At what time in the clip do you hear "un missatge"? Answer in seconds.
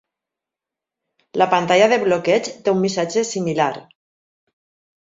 2.77-3.27